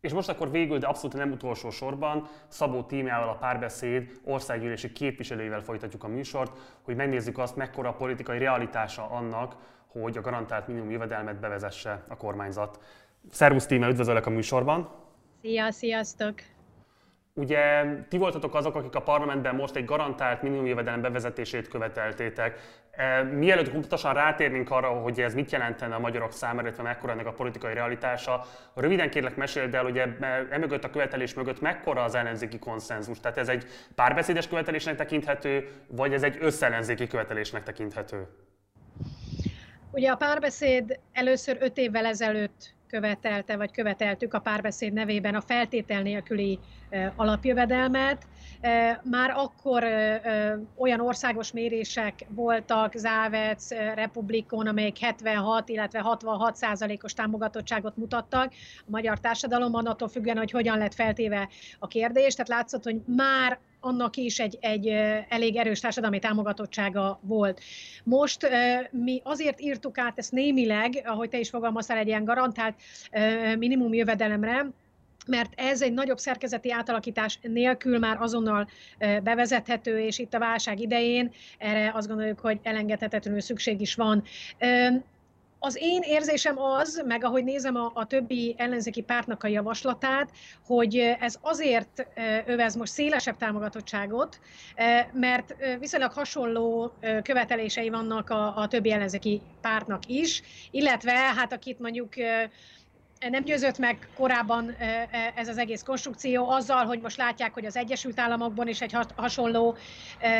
[0.00, 5.60] És most akkor végül, de abszolút nem utolsó sorban, Szabó tímjával a párbeszéd országgyűlési képviselőivel
[5.60, 10.90] folytatjuk a műsort, hogy megnézzük azt, mekkora a politikai realitása annak, hogy a garantált minimum
[10.90, 12.80] jövedelmet bevezesse a kormányzat.
[13.30, 14.90] Szervusz tíme, üdvözöllek a műsorban!
[15.42, 16.34] Szia, sziasztok!
[17.34, 22.79] Ugye ti voltatok azok, akik a parlamentben most egy garantált minimumjövedelem bevezetését követeltétek.
[23.00, 27.26] E, mielőtt pontosan rátérnénk arra, hogy ez mit jelentene a magyarok számára, illetve mekkora ennek
[27.26, 28.44] a politikai realitása,
[28.74, 30.02] röviden kérlek meséld el, hogy
[30.50, 33.20] emögött a követelés mögött mekkora az ellenzéki konszenzus.
[33.20, 38.26] Tehát ez egy párbeszédes követelésnek tekinthető, vagy ez egy összellenzéki követelésnek tekinthető?
[39.90, 46.02] Ugye a párbeszéd először öt évvel ezelőtt követelte, vagy követeltük a párbeszéd nevében a feltétel
[46.02, 46.58] nélküli
[47.16, 48.26] alapjövedelmet.
[49.02, 49.84] Már akkor
[50.76, 59.20] olyan országos mérések voltak, Závec, Republikon, amelyek 76, illetve 66 százalékos támogatottságot mutattak a magyar
[59.20, 62.34] társadalomban, attól függően, hogy hogyan lett feltéve a kérdés.
[62.34, 64.86] Tehát látszott, hogy már annak is egy, egy
[65.28, 67.60] elég erős társadalmi támogatottsága volt.
[68.04, 68.48] Most
[68.90, 72.74] mi azért írtuk át ezt némileg, ahogy te is fogalmaztál, egy ilyen garantált
[73.58, 74.66] minimum jövedelemre,
[75.30, 78.68] mert ez egy nagyobb szerkezeti átalakítás nélkül már azonnal
[79.22, 84.22] bevezethető, és itt a válság idején erre azt gondoljuk, hogy elengedhetetlenül szükség is van.
[85.62, 90.30] Az én érzésem az, meg ahogy nézem a, a többi ellenzéki pártnak a javaslatát,
[90.66, 92.06] hogy ez azért
[92.46, 94.40] övez most szélesebb támogatottságot,
[95.12, 96.92] mert viszonylag hasonló
[97.22, 102.14] követelései vannak a, a többi ellenzéki pártnak is, illetve hát akit mondjuk
[103.28, 104.76] nem győzött meg korábban
[105.34, 109.76] ez az egész konstrukció azzal, hogy most látják, hogy az Egyesült Államokban is egy hasonló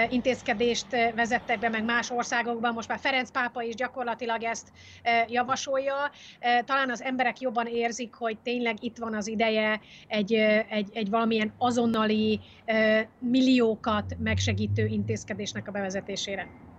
[0.09, 2.73] intézkedést vezettek be, meg más országokban.
[2.73, 4.73] Most már Ferenc pápa is gyakorlatilag ezt
[5.29, 6.11] javasolja.
[6.65, 10.35] Talán az emberek jobban érzik, hogy tényleg itt van az ideje egy,
[10.69, 12.41] egy, egy valamilyen azonnali
[13.19, 16.70] milliókat megsegítő intézkedésnek a bevezetésére.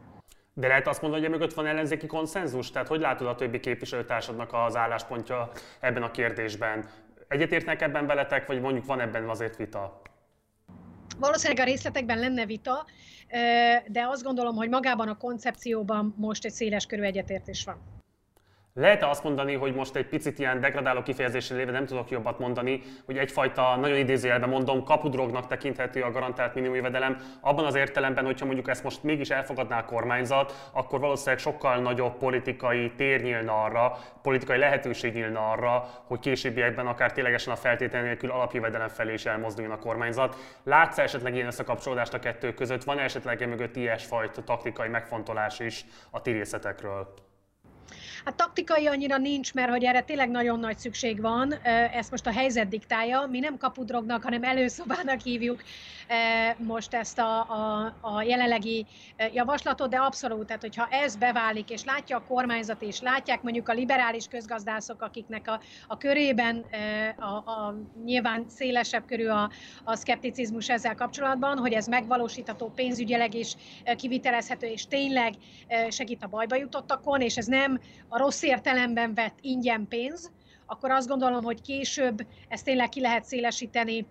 [0.53, 2.71] De lehet azt mondani, hogy mögött van ellenzéki konszenzus?
[2.71, 6.89] Tehát hogy látod a többi képviselőtársadnak az álláspontja ebben a kérdésben?
[7.27, 10.01] Egyetértnek ebben veletek, vagy mondjuk van ebben azért vita?
[11.19, 12.85] Valószínűleg a részletekben lenne vita,
[13.87, 17.90] de azt gondolom, hogy magában a koncepcióban most egy széles körű egyetértés van.
[18.73, 22.81] Lehet-e azt mondani, hogy most egy picit ilyen degradáló kifejezéssel léve nem tudok jobbat mondani,
[23.05, 28.69] hogy egyfajta, nagyon idézőjelben mondom, kapudrognak tekinthető a garantált minimumjövedelem, abban az értelemben, hogyha mondjuk
[28.69, 34.57] ezt most mégis elfogadná a kormányzat, akkor valószínűleg sokkal nagyobb politikai tér nyílna arra, politikai
[34.57, 39.79] lehetőség nyílna arra, hogy későbbiekben akár ténylegesen a feltétel nélkül alapjövedelem felé is elmozduljon a
[39.79, 40.35] kormányzat.
[40.63, 42.83] Látsz esetleg ilyen összekapcsolódást a kettő között?
[42.83, 47.29] Van -e esetleg mögött ilyesfajta taktikai megfontolás is a ti részletekről?
[48.25, 51.53] Hát taktikai annyira nincs, mert hogy erre tényleg nagyon nagy szükség van,
[51.93, 55.63] ezt most a helyzet diktálja, mi nem kapudrognak, hanem előszobának hívjuk
[56.57, 58.85] most ezt a, a, a jelenlegi
[59.33, 63.73] javaslatot, de abszolút, tehát hogyha ez beválik, és látja a kormányzat, és látják mondjuk a
[63.73, 66.65] liberális közgazdászok, akiknek a, a körében
[67.17, 69.49] a, a nyilván szélesebb körű a,
[69.83, 73.55] a szkepticizmus ezzel kapcsolatban, hogy ez megvalósítható pénzügyileg is
[73.95, 75.33] kivitelezhető, és tényleg
[75.89, 77.79] segít a bajba jutottakon, és ez nem
[78.13, 80.31] a rossz értelemben vett ingyen pénz,
[80.65, 84.05] akkor azt gondolom, hogy később ezt tényleg ki lehet szélesíteni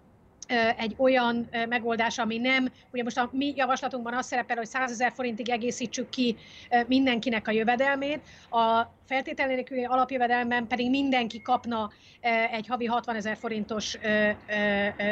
[0.77, 5.13] egy olyan megoldás, ami nem, ugye most a mi javaslatunkban az szerepel, hogy 100 ezer
[5.13, 6.37] forintig egészítsük ki
[6.87, 11.91] mindenkinek a jövedelmét, a feltétel alapjövedelmen pedig mindenki kapna
[12.51, 13.99] egy havi 60 ezer forintos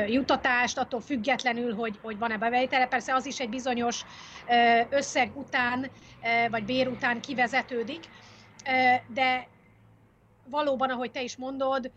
[0.06, 2.86] juttatást, attól függetlenül, hogy, hogy van-e bevétele.
[2.86, 4.04] Persze az is egy bizonyos
[4.90, 5.90] összeg után,
[6.50, 8.08] vagy bér után kivezetődik,
[9.06, 9.46] de
[10.50, 11.90] valóban, ahogy te is mondod,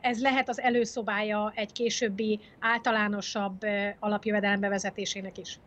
[0.00, 3.60] ez lehet az előszobája egy későbbi általánosabb
[3.98, 5.58] alapjövedelem bevezetésének is.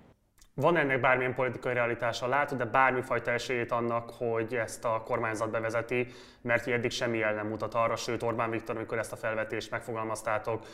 [0.56, 2.28] Van ennek bármilyen politikai realitása?
[2.28, 6.08] Látod de bármifajta esélyét annak, hogy ezt a kormányzat bevezeti,
[6.42, 10.66] mert eddig semmi jel nem mutat arra, sőt Orbán Viktor, amikor ezt a felvetést megfogalmaztátok,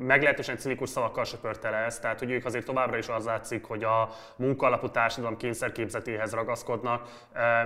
[0.00, 3.84] meglehetősen cinikus szavakkal söpörte le ezt, tehát hogy ők azért továbbra is az látszik, hogy
[3.84, 7.08] a munkaalapú társadalom kényszerképzetéhez ragaszkodnak.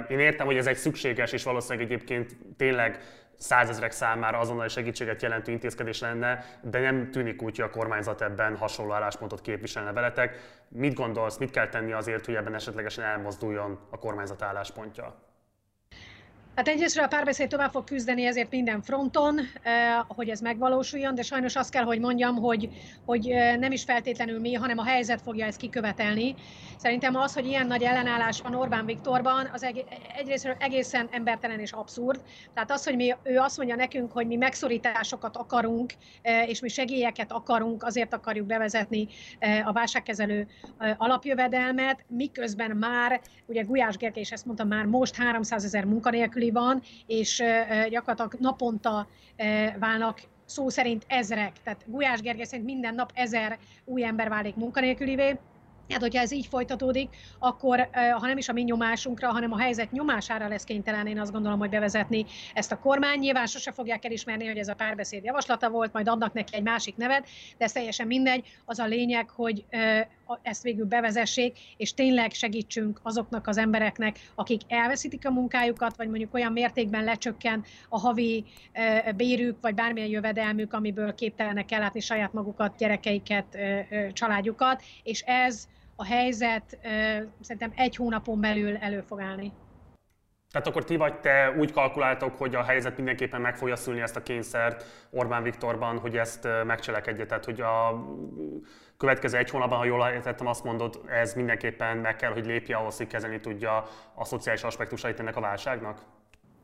[0.08, 3.00] Én értem, hogy ez egy szükséges és valószínűleg egyébként tényleg
[3.40, 8.56] százezrek számára azonnali segítséget jelentő intézkedés lenne, de nem tűnik úgy, hogy a kormányzat ebben
[8.56, 10.36] hasonló álláspontot képviselne veletek.
[10.68, 15.29] Mit gondolsz, mit kell tenni azért, hogy ebben esetlegesen elmozduljon a kormányzat álláspontja?
[16.54, 19.72] Hát egyrészt a párbeszéd tovább fog küzdeni ezért minden fronton, eh,
[20.08, 22.68] hogy ez megvalósuljon, de sajnos azt kell, hogy mondjam, hogy,
[23.04, 26.34] hogy eh, nem is feltétlenül mi, hanem a helyzet fogja ezt kikövetelni.
[26.76, 29.66] Szerintem az, hogy ilyen nagy ellenállás van Orbán Viktorban, az
[30.16, 32.20] egyrészt egészen embertelen és abszurd.
[32.54, 35.92] Tehát az, hogy mi, ő azt mondja nekünk, hogy mi megszorításokat akarunk,
[36.22, 39.08] eh, és mi segélyeket akarunk, azért akarjuk bevezetni
[39.64, 40.46] a válságkezelő
[40.96, 45.84] alapjövedelmet, miközben már, ugye Gulyás Gergely is ezt mondta, már most 300 ezer
[46.48, 47.42] van, és
[47.88, 49.08] gyakorlatilag naponta
[49.78, 55.38] válnak szó szerint ezrek, tehát Gulyás Gergely szerint minden nap ezer új ember válik munkanélkülivé,
[55.90, 59.92] Hát, hogyha ez így folytatódik, akkor ha nem is a mi nyomásunkra, hanem a helyzet
[59.92, 63.18] nyomására lesz kénytelen, én azt gondolom, hogy bevezetni ezt a kormány.
[63.18, 66.96] Nyilván sose fogják elismerni, hogy ez a párbeszéd javaslata volt, majd adnak neki egy másik
[66.96, 67.28] nevet,
[67.58, 68.46] de ez teljesen mindegy.
[68.64, 69.64] Az a lényeg, hogy
[70.42, 76.34] ezt végül bevezessék, és tényleg segítsünk azoknak az embereknek, akik elveszítik a munkájukat, vagy mondjuk
[76.34, 78.44] olyan mértékben lecsökken a havi
[79.16, 83.58] bérük, vagy bármilyen jövedelmük, amiből képtelenek ellátni saját magukat, gyerekeiket,
[84.12, 86.78] családjukat, és ez a helyzet
[87.40, 89.52] szerintem egy hónapon belül elő fog állni.
[90.50, 94.16] Tehát akkor ti vagy te úgy kalkuláltok, hogy a helyzet mindenképpen meg fogja szülni ezt
[94.16, 97.26] a kényszert Orbán Viktorban, hogy ezt megcselekedje.
[97.26, 98.04] Tehát, hogy a
[99.00, 102.96] következő egy hónapban, ha jól értettem, azt mondod, ez mindenképpen meg kell, hogy lépje ahhoz,
[102.96, 106.00] hogy kezelni tudja a szociális aspektusait ennek a válságnak?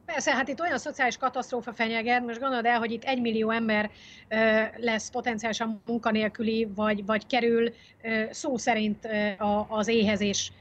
[0.06, 3.90] Persze, hát itt olyan szociális katasztrófa fenyeget, most gondolod el, hogy itt egy millió ember
[4.28, 7.72] ö, lesz potenciálisan munkanélküli, vagy, vagy kerül
[8.02, 10.52] ö, szó szerint ö, az éhezés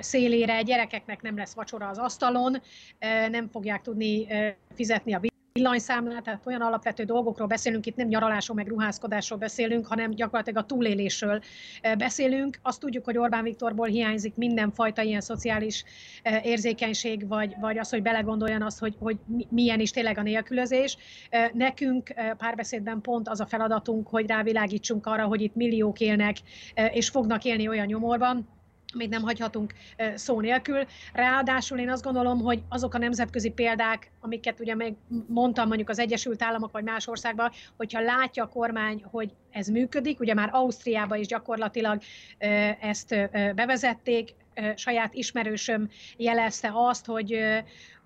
[0.00, 2.62] szélére, gyerekeknek nem lesz vacsora az asztalon,
[3.30, 4.26] nem fogják tudni
[4.74, 5.20] fizetni a
[5.58, 10.66] villanyszámlát, tehát olyan alapvető dolgokról beszélünk, itt nem nyaralásról meg ruházkodásról beszélünk, hanem gyakorlatilag a
[10.66, 11.40] túlélésről
[11.98, 12.58] beszélünk.
[12.62, 15.84] Azt tudjuk, hogy Orbán Viktorból hiányzik mindenfajta ilyen szociális
[16.42, 19.16] érzékenység, vagy, vagy az, hogy belegondoljon azt, hogy, hogy
[19.48, 20.96] milyen is tényleg a nélkülözés.
[21.52, 26.36] Nekünk párbeszédben pont az a feladatunk, hogy rávilágítsunk arra, hogy itt milliók élnek,
[26.92, 28.48] és fognak élni olyan nyomorban,
[28.94, 29.74] amit nem hagyhatunk
[30.14, 30.84] szó nélkül.
[31.12, 34.94] Ráadásul én azt gondolom, hogy azok a nemzetközi példák, amiket ugye még
[35.26, 40.20] mondtam mondjuk az Egyesült Államok vagy más országban, hogyha látja a kormány, hogy ez működik,
[40.20, 42.02] ugye már Ausztriában is gyakorlatilag
[42.80, 43.08] ezt
[43.54, 44.34] bevezették,
[44.74, 47.38] saját ismerősöm jelezte azt, hogy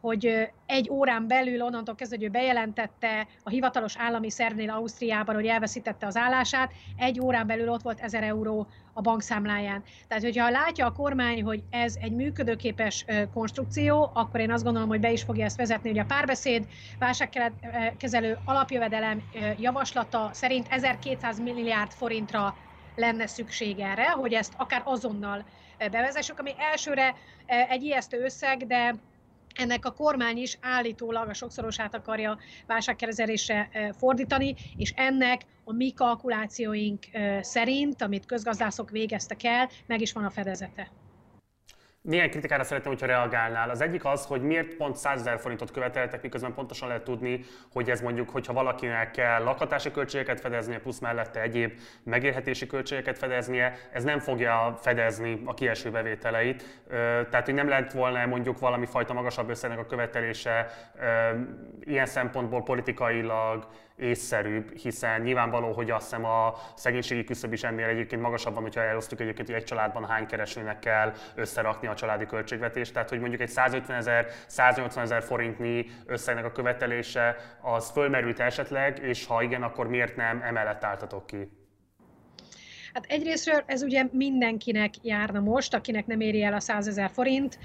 [0.01, 5.47] hogy egy órán belül onnantól kezdve, hogy ő bejelentette a hivatalos állami szervnél Ausztriában, hogy
[5.47, 9.83] elveszítette az állását, egy órán belül ott volt 1000 euró a bankszámláján.
[10.09, 13.05] Tehát, hogyha látja a kormány, hogy ez egy működőképes
[13.35, 16.67] konstrukció, akkor én azt gondolom, hogy be is fogja ezt vezetni, hogy a párbeszéd
[16.99, 19.23] válságkezelő alapjövedelem
[19.59, 22.57] javaslata szerint 1200 milliárd forintra
[22.99, 25.45] lenne szükség erre, hogy ezt akár azonnal
[25.79, 27.15] bevezessük, ami elsőre
[27.47, 28.95] egy ijesztő összeg, de
[29.55, 33.69] ennek a kormány is állítólag a sokszorosát akarja válságkezelésre
[33.99, 37.05] fordítani, és ennek a mi kalkulációink
[37.41, 40.91] szerint, amit közgazdászok végeztek el, meg is van a fedezete.
[42.03, 43.71] Néhány kritikára szeretném, hogyha reagálnál.
[43.71, 47.91] Az egyik az, hogy miért pont 100 ezer forintot követeltek, miközben pontosan lehet tudni, hogy
[47.91, 51.73] ez mondjuk, hogyha valakinek kell lakhatási költségeket fedeznie, plusz mellette egyéb
[52.03, 56.83] megélhetési költségeket fedeznie, ez nem fogja fedezni a kieső bevételeit.
[57.31, 60.67] Tehát, hogy nem lehet volna mondjuk valami fajta magasabb összegnek a követelése
[61.81, 63.67] ilyen szempontból politikailag
[63.99, 68.81] észszerűbb, hiszen nyilvánvaló, hogy azt hiszem a szegénységi küszöb is ennél egyébként magasabb van, hogyha
[68.81, 72.93] elosztjuk egyébként, hogy egy családban hány keresőnek kell összerakni a családi költségvetést.
[72.93, 78.99] Tehát, hogy mondjuk egy 150 ezer, 180 ezer forintnyi összegnek a követelése, az fölmerült esetleg,
[78.99, 81.51] és ha igen, akkor miért nem emellett álltatok ki?
[82.93, 87.59] Hát egyrésztről ez ugye mindenkinek járna most, akinek nem éri el a 100 ezer forint,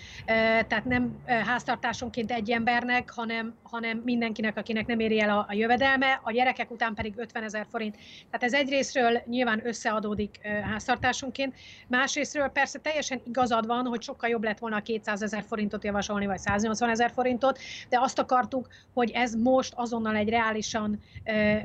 [0.67, 6.19] tehát nem háztartásonként egy embernek, hanem, hanem mindenkinek, akinek nem éri el a, a jövedelme,
[6.23, 7.95] a gyerekek után pedig 50 ezer forint.
[8.29, 11.55] Tehát ez egyrésztről nyilván összeadódik háztartásonként,
[11.87, 16.25] másrésztről persze teljesen igazad van, hogy sokkal jobb lett volna a 200 ezer forintot javasolni,
[16.25, 20.99] vagy 180 ezer forintot, de azt akartuk, hogy ez most azonnal egy reálisan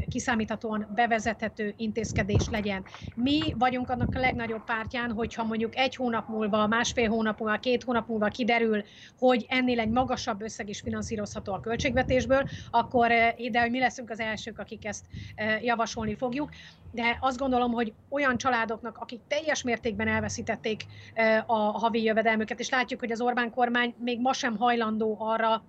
[0.08, 2.84] kiszámíthatóan bevezethető intézkedés legyen.
[3.14, 7.82] Mi vagyunk annak a legnagyobb pártján, hogyha mondjuk egy hónap múlva, másfél hónap múlva, két
[7.82, 8.84] hónap múlva kiderül,
[9.18, 14.10] hogy ennél egy magasabb összeg is finanszírozható a költségvetésből, akkor eh, ide, hogy mi leszünk
[14.10, 16.50] az elsők, akik ezt eh, javasolni fogjuk.
[16.92, 22.68] De azt gondolom, hogy olyan családoknak, akik teljes mértékben elveszítették eh, a havi jövedelmüket, és
[22.68, 25.62] látjuk, hogy az Orbán kormány még ma sem hajlandó arra,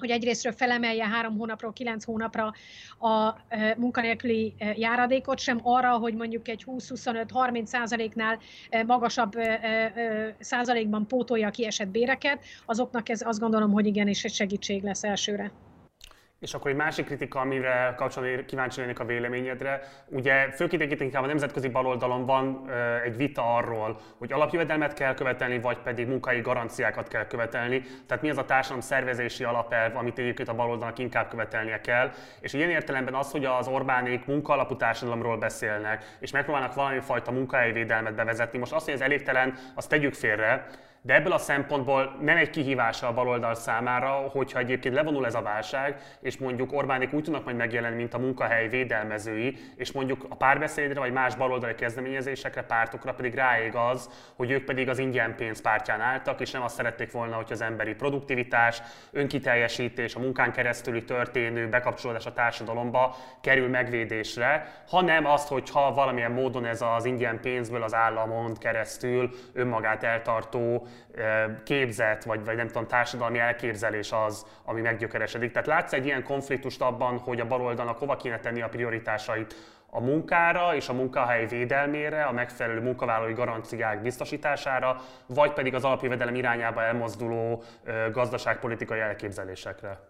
[0.00, 2.52] hogy egyrésztről felemelje három hónapról kilenc hónapra
[2.98, 3.34] a
[3.76, 8.38] munkanélküli járadékot, sem arra, hogy mondjuk egy 20-25-30 százaléknál
[8.86, 9.32] magasabb
[10.38, 15.52] százalékban pótolja a kiesett béreket, azoknak ez azt gondolom, hogy igenis egy segítség lesz elsőre.
[16.40, 19.80] És akkor egy másik kritika, amire kapcsolatban kíváncsi lennék a véleményedre.
[20.06, 22.70] Ugye főként inkább a nemzetközi baloldalon van
[23.04, 27.82] egy vita arról, hogy alapjövedelmet kell követelni, vagy pedig munkai garanciákat kell követelni.
[28.06, 32.10] Tehát mi az a társadalom szervezési alapelv, amit egyébként a baloldalnak inkább követelnie kell.
[32.40, 38.14] És ilyen értelemben az, hogy az Orbánék munkaalapú társadalomról beszélnek, és megpróbálnak valami fajta munkahelyvédelmet
[38.14, 38.58] bevezetni.
[38.58, 40.66] Most azt, hogy ez elégtelen, azt tegyük félre,
[41.02, 45.42] de ebből a szempontból nem egy kihívása a baloldal számára, hogyha egyébként levonul ez a
[45.42, 50.34] válság, és mondjuk Orbánik úgy tudnak majd megjelenni, mint a munkahely védelmezői, és mondjuk a
[50.34, 55.60] párbeszédre vagy más baloldali kezdeményezésekre, pártokra pedig ráég az, hogy ők pedig az ingyen pénz
[55.60, 61.04] pártján álltak, és nem azt szerették volna, hogy az emberi produktivitás, önkiteljesítés, a munkán keresztüli
[61.04, 67.82] történő bekapcsolódás a társadalomba kerül megvédésre, hanem azt, hogyha valamilyen módon ez az ingyen pénzből
[67.82, 70.88] az államon keresztül önmagát eltartó
[71.64, 75.50] képzet, vagy, vagy nem tudom, társadalmi elképzelés az, ami meggyökeresedik.
[75.52, 79.54] Tehát látsz egy ilyen konfliktust abban, hogy a baloldalnak hova kéne tenni a prioritásait
[79.90, 86.34] a munkára és a munkahely védelmére, a megfelelő munkavállalói garanciák biztosítására, vagy pedig az alapjövedelem
[86.34, 87.62] irányába elmozduló
[88.12, 90.09] gazdaságpolitikai elképzelésekre?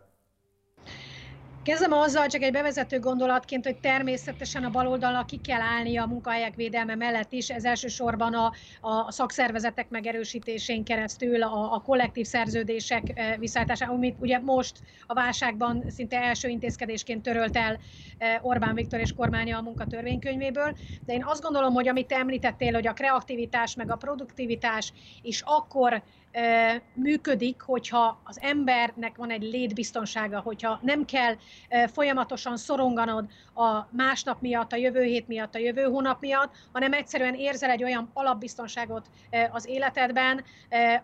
[1.62, 6.54] Kezdem azzal csak egy bevezető gondolatként, hogy természetesen a baloldalnak ki kell állni a munkahelyek
[6.54, 13.86] védelme mellett is, ez elsősorban a, a szakszervezetek megerősítésén keresztül, a, a kollektív szerződések visszaállítása,
[13.86, 17.80] amit ugye most a válságban szinte első intézkedésként törölt el
[18.40, 20.74] Orbán Viktor és kormánya a munkatörvénykönyvéből.
[21.04, 25.42] De én azt gondolom, hogy amit te említettél, hogy a kreativitás meg a produktivitás is
[25.44, 26.02] akkor
[26.94, 31.34] működik, hogyha az embernek van egy létbiztonsága, hogyha nem kell
[31.86, 37.34] folyamatosan szoronganod a másnap miatt, a jövő hét miatt, a jövő hónap miatt, hanem egyszerűen
[37.34, 39.06] érzel egy olyan alapbiztonságot
[39.50, 40.44] az életedben,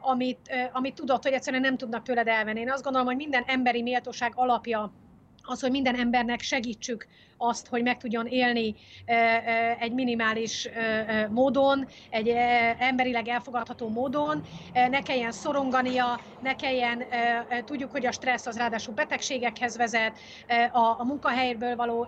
[0.01, 2.61] amit, amit tudod, hogy egyszerűen nem tudnak tőled elvenni.
[2.61, 4.93] Én azt gondolom, hogy minden emberi méltóság alapja
[5.47, 8.75] az, hogy minden embernek segítsük azt, hogy meg tudjon élni
[9.79, 10.69] egy minimális
[11.31, 12.29] módon, egy
[12.79, 17.03] emberileg elfogadható módon, ne kelljen szorongania, ne kelljen,
[17.65, 20.19] tudjuk, hogy a stressz az ráadásul betegségekhez vezet,
[20.73, 22.07] a, munkahelyről való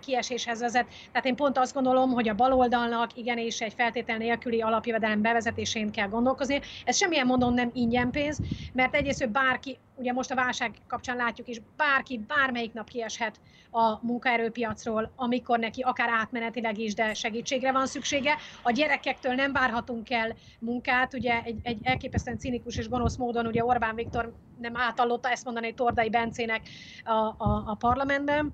[0.00, 0.86] kieséshez vezet.
[1.12, 6.08] Tehát én pont azt gondolom, hogy a baloldalnak igenis egy feltétel nélküli alapjövedelem bevezetésén kell
[6.08, 6.60] gondolkozni.
[6.84, 8.40] Ez semmilyen módon nem ingyen pénz,
[8.72, 14.06] mert egyrészt bárki, ugye most a válság kapcsán látjuk is, bárki bármelyik nap kieshet a
[14.06, 18.36] munkaerőpiacról, amikor neki akár átmenetileg is, de segítségre van szüksége.
[18.62, 23.64] A gyerekektől nem várhatunk el munkát, ugye egy, egy elképesztően cinikus és gonosz módon ugye
[23.64, 26.68] Orbán Viktor nem átallotta ezt mondani Tordai Bencének
[27.04, 28.52] a, a, a parlamentben.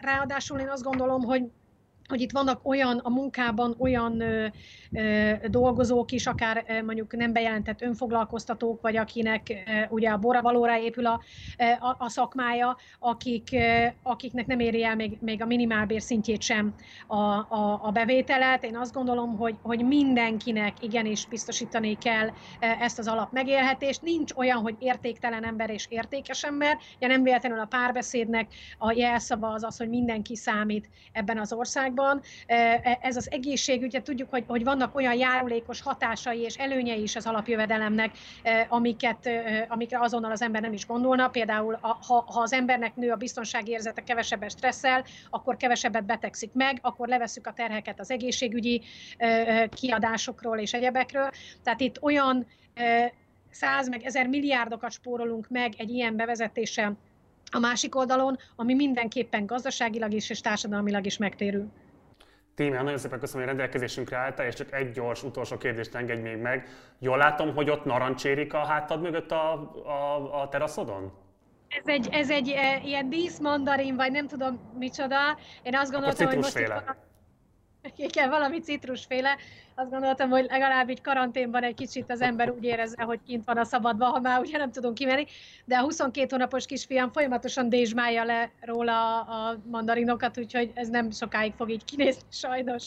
[0.00, 1.42] Ráadásul én azt gondolom, hogy
[2.14, 4.46] hogy itt vannak olyan a munkában olyan ö,
[4.92, 10.78] ö, dolgozók is, akár ö, mondjuk nem bejelentett önfoglalkoztatók, vagy akinek ö, ugye a boravalóra
[10.78, 11.20] épül a,
[11.80, 16.74] a, a szakmája, akik, ö, akiknek nem éri el még, még a minimálbér szintjét sem
[17.06, 18.64] a, a, a bevételet.
[18.64, 24.02] Én azt gondolom, hogy, hogy mindenkinek igenis biztosítani kell ezt az alap megélhetést.
[24.02, 26.78] Nincs olyan, hogy értéktelen ember és értékes ember.
[26.98, 32.03] Ja, nem véletlenül a párbeszédnek a jelszava az az, hogy mindenki számít ebben az országban
[32.04, 32.22] országban.
[32.46, 37.16] E, ez az egészségügy, ugye tudjuk, hogy, hogy vannak olyan járulékos hatásai és előnyei is
[37.16, 38.10] az alapjövedelemnek,
[38.68, 39.28] amiket,
[39.68, 41.28] amikre azonnal az ember nem is gondolna.
[41.28, 47.08] Például, ha, ha az embernek nő a biztonságérzete, kevesebbet stresszel, akkor kevesebbet betegszik meg, akkor
[47.08, 48.82] levesszük a terheket az egészségügyi
[49.68, 51.30] kiadásokról és egyebekről.
[51.62, 52.46] Tehát itt olyan
[53.50, 56.96] száz meg ezer milliárdokat spórolunk meg egy ilyen bevezetéssel
[57.50, 61.70] a másik oldalon, ami mindenképpen gazdaságilag is és társadalmilag is megtérül.
[62.54, 66.36] Tímea, nagyon szépen köszönöm, hogy rendelkezésünkre álltál, és csak egy gyors utolsó kérdést engedj még
[66.36, 66.68] meg.
[66.98, 69.52] Jól látom, hogy ott narancsérik a hátad mögött a,
[69.84, 71.12] a, a teraszodon?
[71.68, 75.38] Ez egy, ez egy e, ilyen díszmandarin, vagy nem tudom micsoda.
[75.62, 76.72] Én azt gondoltam, hogy most itt
[77.96, 79.36] igen, valami citrusféle.
[79.74, 83.58] Azt gondoltam, hogy legalább így karanténban egy kicsit az ember úgy érezze, hogy kint van
[83.58, 85.26] a szabadban, ha már ugye nem tudunk kimenni.
[85.64, 91.52] De a 22 hónapos kisfiam folyamatosan dézsmálja le róla a mandarinokat, úgyhogy ez nem sokáig
[91.56, 92.86] fog így kinézni, sajnos.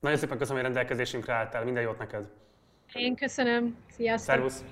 [0.00, 1.64] Nagyon szépen köszönöm, hogy rendelkezésünkre álltál.
[1.64, 2.24] Minden jót neked!
[2.92, 3.76] Én köszönöm.
[3.96, 4.34] Sziasztok!
[4.34, 4.64] Szervusz!